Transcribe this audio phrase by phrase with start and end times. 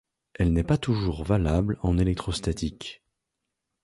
[0.33, 3.03] Elle n'est pas toujours valable en électrostatique.